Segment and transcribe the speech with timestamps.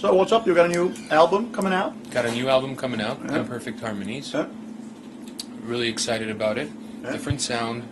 [0.00, 0.46] So what's up?
[0.46, 1.92] You got a new album coming out?
[2.10, 3.40] Got a new album coming out, Yeah.
[3.40, 4.32] Imperfect Harmonies.
[4.32, 4.46] Yeah.
[5.62, 6.70] Really excited about it.
[7.02, 7.12] Yeah.
[7.12, 7.82] Different sound,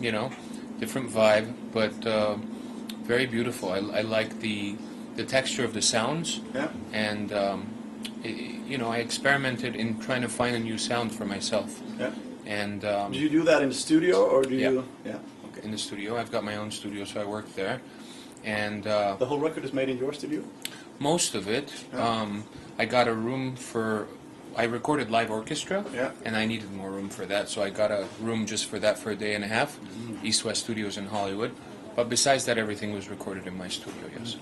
[0.00, 0.30] you know,
[0.78, 2.36] different vibe, but uh,
[3.02, 3.70] very beautiful.
[3.72, 4.76] I, I like the
[5.16, 6.68] the texture of the sounds, Yeah.
[6.92, 7.66] and um,
[8.24, 8.28] i
[8.68, 11.80] you know, I experimented in trying to find a new sound for myself.
[11.98, 12.12] Yeah.
[12.46, 14.70] And um, Do you do that in the studio or do Yeah.
[14.70, 14.84] you?
[15.04, 15.18] Yeah.
[15.48, 15.62] Okay.
[15.64, 17.80] in the studio, I've got my own studio, so I work there.
[18.44, 20.42] And uh, The whole record is made in your studio.
[20.98, 22.08] Most of it, Yeah.
[22.08, 22.44] um,
[22.78, 24.06] I got a room for.
[24.56, 26.10] I recorded live orchestra, Yeah.
[26.24, 28.98] and I needed more room for that, so I got a room just for that
[28.98, 29.78] for a day and a half.
[29.78, 30.26] Mm-hmm.
[30.26, 31.52] East West Studios in Hollywood.
[31.94, 34.02] But besides that, everything was recorded in my studio.
[34.18, 34.36] Yes.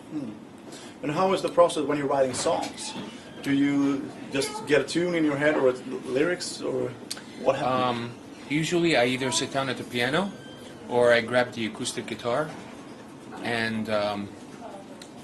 [1.02, 2.94] And how is the process when you're writing songs?
[3.42, 5.72] Do you just get a tune in your head or
[6.06, 6.90] lyrics or
[7.42, 7.82] what happens?
[7.82, 8.10] Um,
[8.48, 10.30] usually, I either sit down at the piano,
[10.88, 12.48] or I grab the acoustic guitar,
[13.42, 14.28] and um,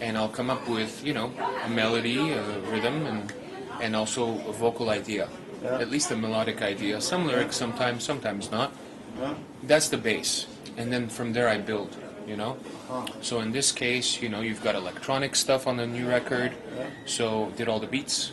[0.03, 1.33] and I'll come up with you know
[1.65, 2.43] a melody, a
[2.73, 3.33] rhythm, and
[3.81, 5.29] and also a vocal idea,
[5.63, 5.79] Yeah.
[5.81, 7.01] at least a melodic idea.
[7.01, 8.71] Some lyrics, sometimes, sometimes not.
[9.19, 9.35] Yeah.
[9.63, 11.97] That's the base, and then from there I build.
[12.27, 12.57] You know.
[12.91, 13.07] Ah.
[13.21, 16.53] So in this case, you know, you've got electronic stuff on the new record.
[16.53, 16.87] Yeah.
[17.07, 18.31] So did all the beats,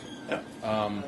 [0.62, 1.02] um,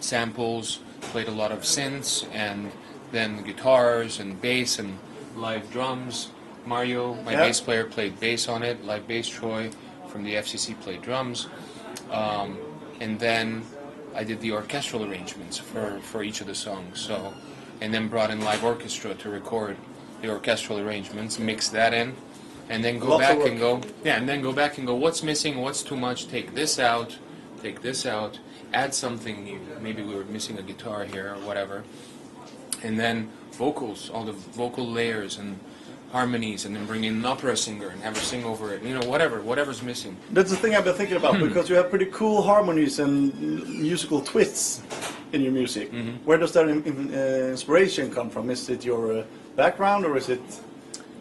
[0.00, 0.80] samples,
[1.12, 2.72] played a lot of synths, and
[3.12, 4.98] then guitars and bass and
[5.36, 6.30] live drums.
[6.66, 7.40] Mario, my Yeah.
[7.46, 8.84] bass player, played bass on it.
[8.84, 9.70] Live bass Troy
[10.08, 11.48] from the FCC played drums,
[12.10, 12.58] um,
[13.00, 13.62] and then
[14.14, 17.00] I did the orchestral arrangements for, for each of the songs.
[17.00, 17.34] So,
[17.80, 19.76] and then brought in live orchestra to record
[20.22, 22.14] the orchestral arrangements, mix that in,
[22.68, 24.94] and then go Lots back and go yeah, and then go back and go.
[24.94, 25.60] What's missing?
[25.60, 26.28] What's too much?
[26.28, 27.16] Take this out.
[27.62, 28.38] Take this out.
[28.72, 29.60] Add something new.
[29.80, 31.84] Maybe we were missing a guitar here or whatever.
[32.82, 35.58] And then vocals, all the vocal layers and
[36.12, 38.82] harmonies, and then bring in an opera singer and have her sing over it.
[38.82, 40.16] You know, whatever, whatever's missing.
[40.32, 41.46] That's the thing I've been thinking about Hmm.
[41.48, 43.32] because you have pretty cool harmonies and
[43.80, 44.82] musical twists
[45.32, 45.92] in your music.
[45.92, 46.24] Mm-hmm.
[46.24, 48.48] Where does that in, in, uh, inspiration come from?
[48.50, 49.24] Is it your uh,
[49.56, 50.40] background or is it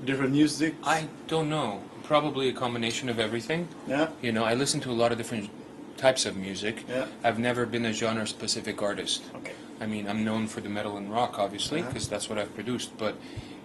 [0.06, 0.75] different music?
[0.84, 1.81] I don't know.
[2.03, 3.67] Probably a combination of everything.
[3.88, 4.07] Yeah.
[4.22, 5.50] You know, I listen to a lot of different
[5.97, 6.85] types of music.
[6.88, 7.07] Yeah.
[7.25, 9.23] I've never been a genre-specific artist.
[9.35, 9.51] Okay.
[9.81, 11.90] I mean, I'm known for the metal and rock, obviously, Uh-huh.
[11.90, 12.97] because that's what I've produced.
[12.97, 13.16] But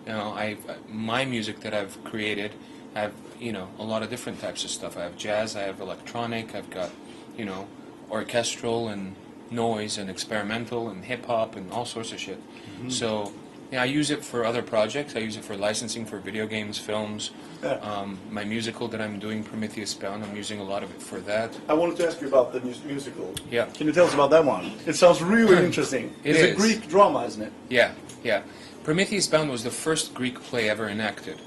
[0.07, 0.57] you know, I
[0.89, 2.53] my music that I've created,
[2.95, 4.97] I have you know a lot of different types of stuff.
[4.97, 6.91] I have jazz, I have electronic, I've got
[7.37, 7.67] you know
[8.11, 9.15] orchestral and
[9.51, 12.39] noise and experimental and hip hop and all sorts of shit.
[12.39, 12.89] Mm-hmm.
[12.91, 13.33] So
[13.73, 15.17] yeah, I use it for other projects.
[15.17, 17.31] I use it for licensing for video games, films.
[17.63, 17.75] Yeah.
[17.77, 21.21] Um, my musical that I'm doing, Prometheus Bound, I'm using a lot of it for
[21.21, 21.59] that.
[21.69, 23.33] I wanted to ask you about the mus- musical.
[23.51, 23.65] Yeah.
[23.67, 24.73] Can you tell us about that one?
[24.87, 26.15] It sounds really interesting.
[26.23, 26.61] It it's a.
[26.61, 27.53] Greek drama, isn't it?
[27.71, 28.43] Yeah, yeah.
[28.85, 31.41] Prometheus Bound was the first Greek play ever enacted.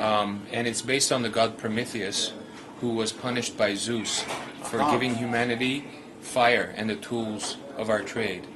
[0.00, 2.32] Um, and it's based on the god Prometheus,
[2.80, 4.22] who was punished by Zeus
[4.64, 4.90] for Ah.
[4.90, 5.84] giving humanity
[6.20, 8.46] fire and the tools of our trade.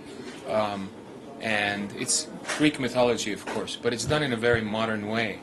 [0.48, 0.90] Um,
[1.40, 2.28] and it's
[2.58, 5.38] Greek mythology, of course, but it's done in a very modern way.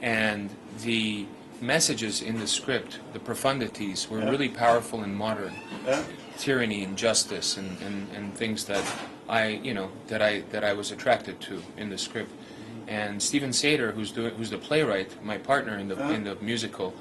[0.00, 0.50] And
[0.82, 1.26] the
[1.60, 4.30] messages in the script, the profundities, were Yeah.
[4.30, 5.52] really powerful and modern
[5.86, 6.02] Yeah.
[6.38, 8.84] tyranny and justice and, and, and things that
[9.28, 12.32] I you know that I that I was attracted to in the script.
[12.88, 16.12] And Steven Sater, who's doing who's the playwright, my partner in the Uh-huh.
[16.12, 16.94] in the musical,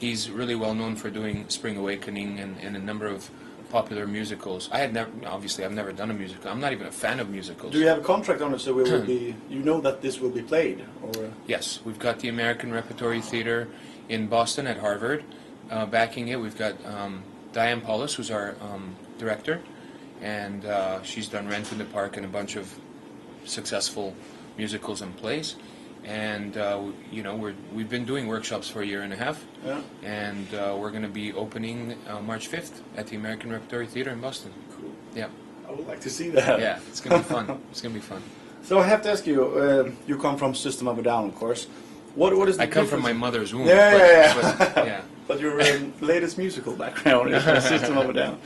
[0.00, 3.30] he's really well known for doing Spring Awakening and, and a number of
[3.70, 4.68] popular musicals.
[4.72, 6.50] I had never obviously I've never done a musical.
[6.50, 7.72] I'm not even a fan of musicals.
[7.72, 9.34] Do you have a contract on it so we will be?
[9.50, 13.68] You know that this will be played, or Yes, we've got the American Repertory Theater
[14.08, 15.24] in Boston at Harvard
[15.70, 16.40] uh, backing it.
[16.40, 19.60] We've got um, Diane Paulus, who's our um, director,
[20.20, 22.72] and uh, she's done Rent in the Park and a bunch of
[23.44, 24.14] successful
[24.56, 25.56] musicals and plays.
[26.08, 26.80] And uh,
[27.12, 29.82] you know, we're, we've been doing workshops for a year and a half, yeah.
[30.02, 34.10] and uh, we're going to be opening uh, March 5th at the American Repertory Theater
[34.10, 34.50] in Boston.
[34.74, 34.90] Cool.
[35.14, 35.28] Yeah,
[35.68, 36.60] I would like to see that.
[36.60, 37.62] yeah, it's going to be fun.
[37.70, 38.22] It's going to be fun.
[38.62, 39.44] So I have to ask you.
[39.44, 41.66] Uh, you come from System of a Down, of course.
[42.14, 43.66] What what is the I come from my mother's womb.
[43.66, 44.72] Yeah, but, yeah, yeah.
[44.74, 45.00] but, yeah.
[45.28, 48.40] But your um, latest musical background is from System of a Down.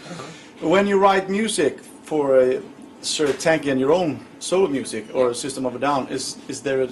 [0.60, 2.60] When you write music for uh,
[3.02, 6.88] Sir Tanky and your own solo music or System of a Down, is is there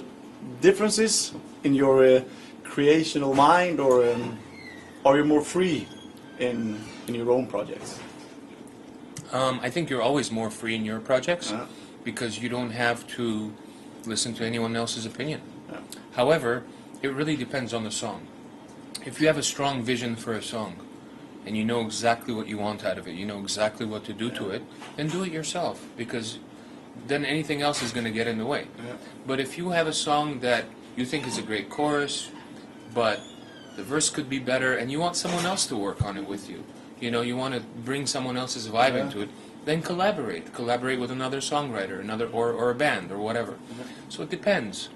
[0.61, 1.33] differences
[1.63, 2.21] in your uh,
[2.63, 4.37] creational mind, or um,
[5.05, 5.87] are you more free
[6.39, 7.99] in in your own projects?
[9.31, 11.65] Um, I think you're always more free in your projects Uh,
[12.03, 13.53] because you don't have to
[14.05, 15.41] listen to anyone else's opinion.
[15.71, 15.77] Yeah.
[16.15, 16.63] However,
[17.01, 18.27] it really depends on the song.
[19.05, 20.75] If you have a strong vision for a song
[21.45, 24.13] and you know exactly what you want out of it, you know exactly what to
[24.13, 24.61] do to it,
[24.95, 26.39] then do it yourself because
[27.07, 28.67] then anything else is going to get in the way.
[28.85, 28.93] Yeah.
[29.25, 30.65] But if you have a song that
[30.95, 32.29] you think is a great chorus,
[32.93, 33.19] but
[33.75, 36.49] the verse could be better and you want someone else to work on it with
[36.49, 36.63] you,
[37.01, 39.05] You know, you want to bring someone else's vibe Yeah.
[39.05, 39.29] into it.
[39.65, 40.53] Then collaborate.
[40.53, 43.55] Collaborate with another songwriter, another or, or a band or whatever.
[44.09, 44.89] So it depends.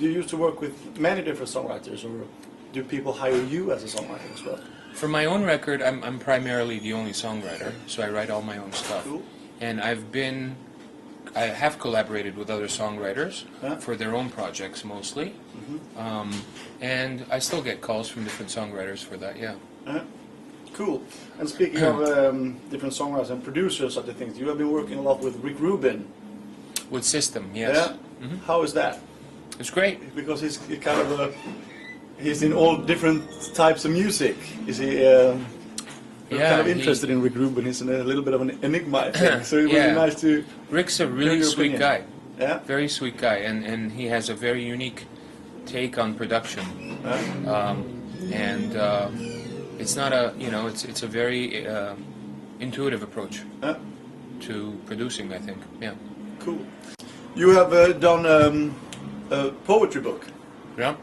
[0.00, 2.26] You used to work with many different songwriters, or
[2.72, 4.58] do people hire you as a songwriter as well?
[4.94, 8.58] For my own record, I'm, I'm primarily the only songwriter, so I write all my
[8.58, 9.04] own stuff.
[9.04, 9.22] Cool.
[9.60, 10.56] And I've been,
[11.34, 13.44] I have collaborated with other songwriters.
[13.62, 13.80] Mm-hmm.
[13.80, 15.34] for their own projects mostly.
[15.96, 16.30] Um,
[16.80, 19.54] and I still get calls from different songwriters for that, yeah.
[19.86, 20.00] Uh,
[20.74, 21.02] cool.
[21.38, 24.98] And speaking of um, different songwriters and producers of the things, you have been working
[24.98, 26.06] a lot with Rick Rubin.
[26.90, 27.90] With System, yes.
[28.20, 28.28] Yeah.
[28.46, 29.00] How is that?
[29.58, 30.14] It's great.
[30.14, 31.34] Because he's kind of a,
[32.18, 33.24] he's in all different
[33.54, 34.36] types of music.
[34.66, 35.04] Is he?
[35.04, 35.55] Um, I'm
[36.30, 37.64] Yeah, kind of he- interested in Rick Rubin.
[37.64, 39.44] He's a little bit of an enigma, I think.
[39.50, 39.88] so it would Yeah.
[39.90, 40.44] be nice to.
[40.70, 41.80] Rick's a really sweet opinion.
[41.80, 42.04] guy.
[42.38, 42.58] Yeah.
[42.66, 45.06] Very sweet guy, and, and he has a very unique
[45.66, 46.64] take on production.
[47.04, 47.84] Uh, Um,
[48.32, 49.08] and uh,
[49.78, 51.94] it's not a, you know, it's, it's a very uh,
[52.60, 53.74] intuitive approach uh,
[54.40, 55.58] to producing, I think.
[55.80, 55.94] Yeah.
[56.40, 56.58] cool.
[57.36, 58.74] You have uh, done um,
[59.30, 60.26] a poetry book,
[60.78, 60.96] Yeah.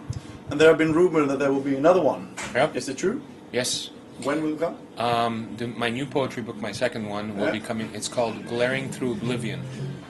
[0.49, 2.35] and there have been rumors that there will be another one.
[2.53, 2.75] Yep.
[2.75, 3.21] Is it true?
[3.51, 3.89] Yes.
[4.21, 4.77] When will it come?
[4.97, 7.51] Um, the, my new poetry book, my second one, will Yeah.
[7.51, 7.89] be coming.
[7.93, 9.61] It's called Glaring Through Oblivion.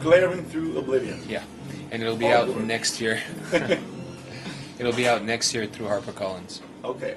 [0.01, 1.21] Glaring through oblivion.
[1.27, 1.43] Yeah,
[1.91, 3.21] and it'll be All out next year.
[4.79, 6.59] it'll be out next year through HarperCollins.
[6.83, 7.15] Okay.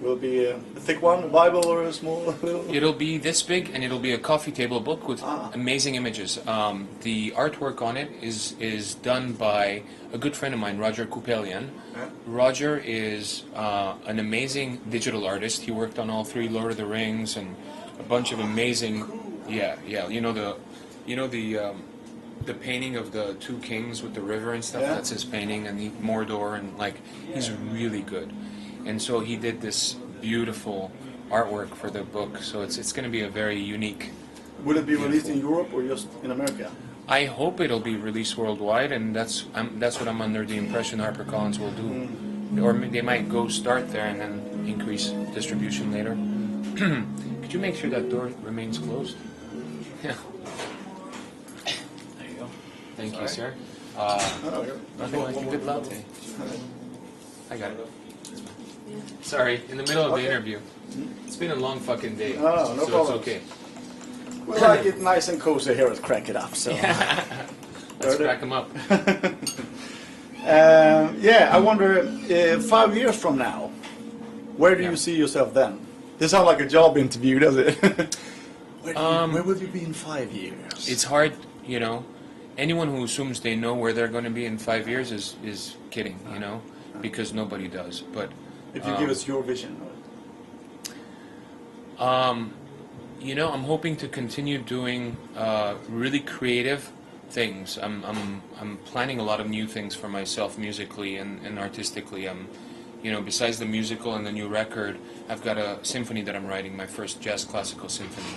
[0.00, 2.34] Will it be a, thick one, a Bible, or a small?
[2.70, 5.50] It'll be this big, and it'll be a coffee table book with Ah.
[5.54, 6.38] amazing images.
[6.46, 9.82] Um, the artwork on it is is done by
[10.12, 11.70] a good friend of mine, Roger Kupelian.
[11.94, 12.08] Yeah.
[12.26, 15.62] Roger is uh, an amazing digital artist.
[15.62, 17.56] He worked on all three Lord of the Rings and
[17.98, 19.04] a bunch of amazing.
[19.48, 20.08] Yeah, yeah.
[20.08, 20.56] You know the,
[21.06, 21.58] you know the.
[21.58, 21.82] Um,
[22.44, 24.94] the painting of the two kings with the river and stuff Yeah.
[24.94, 26.94] that's his painting and the Mordor and like
[27.34, 28.30] he's really good
[28.86, 30.90] and so he did this beautiful
[31.30, 34.10] artwork for the book so it's it's going to be a very unique
[34.64, 36.70] Will it be released in Europe or just in America?
[37.08, 40.98] I hope it'll be released worldwide and that's I'm, that's what I'm under the impression
[41.00, 42.08] HarperCollins will do
[42.64, 46.16] or they might go start there and then increase distribution later
[47.42, 49.16] could you make sure that door remains closed
[50.02, 50.14] yeah
[51.64, 52.48] There you go.
[52.96, 53.54] thank you sir
[53.96, 54.78] uh, Oh.
[54.98, 56.04] Nothing like a good latte.
[57.50, 57.88] I got it.
[59.22, 60.60] Sorry, in the middle of the interview.
[61.26, 62.34] It's been a long fucking day.
[62.36, 63.18] No, no so problem.
[63.18, 63.40] it's okay.
[64.46, 66.54] We like it nice and cozy here at Crank It Up.
[66.54, 66.88] So, Let's
[68.00, 68.24] Heard it.
[68.24, 68.70] crack them up.
[70.46, 73.70] um, yeah, I wonder uh, five years from now,
[74.56, 74.90] where do Yeah.
[74.90, 75.80] you see yourself then?
[76.18, 77.74] This sounds like a job interview, does it?
[78.82, 80.88] where, do you- Um, where will you be in five years?
[80.88, 81.32] It's hard,
[81.66, 82.04] you know.
[82.56, 85.76] Anyone who assumes they know where they're going to be in five years is, is
[85.90, 86.62] kidding, you know,
[87.02, 88.00] because nobody does.
[88.00, 88.30] But
[88.76, 89.80] if you um, give us your vision.
[91.98, 92.52] Um,
[93.20, 96.92] you know, I'm hoping to continue doing uh, really creative
[97.30, 97.78] things.
[97.78, 102.28] I'm, I'm, I'm planning a lot of new things for myself musically and, and artistically.
[102.28, 102.48] I'm,
[103.02, 104.98] you know, besides the musical and the new record,
[105.28, 108.36] I've got a symphony that I'm writing, my first jazz classical symphony.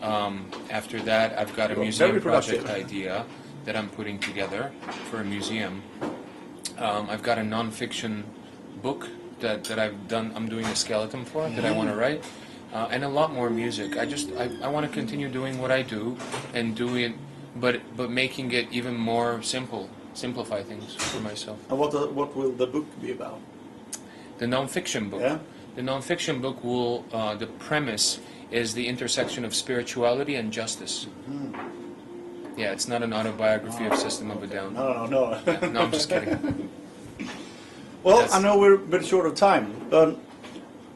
[0.00, 3.26] Um, after that, I've got a Well, museum project idea
[3.64, 4.72] that I'm putting together
[5.10, 5.82] for a museum.
[6.78, 8.22] Um, I've got a nonfiction
[8.82, 9.08] book
[9.42, 10.32] that, that I've done.
[10.34, 12.24] I'm doing a skeleton for that I want to write,
[12.72, 13.98] uh, and a lot more music.
[13.98, 16.16] I just I, I want to continue doing what I do
[16.54, 17.14] and doing, it,
[17.56, 21.58] but but making it even more simple, simplify things for myself.
[21.70, 23.38] And what, the, what will the book be about?
[24.38, 25.20] The nonfiction book.
[25.20, 25.38] Yeah?
[25.76, 28.20] The nonfiction book will uh, the premise
[28.50, 31.06] is the intersection of spirituality and justice.
[32.56, 34.74] Yeah, it's not an autobiography of System of a Down.
[34.74, 35.68] No, no, no.
[35.70, 36.68] No, I'm just kidding.
[38.02, 40.18] Well, That's- I know we're a bit short of time, but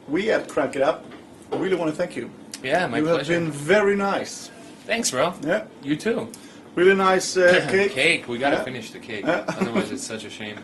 [0.07, 1.05] we at Crank It Up
[1.51, 2.29] really want to thank you.
[2.63, 3.33] Yeah, my you pleasure.
[3.33, 4.49] have been very nice.
[4.85, 5.33] Thanks, bro.
[5.45, 6.29] Yeah, You too.
[6.75, 8.27] really nice uh, cake.
[8.27, 8.63] We gotta Yeah.
[8.63, 9.25] finish the cake.
[9.27, 10.57] Otherwise, it's such a shame.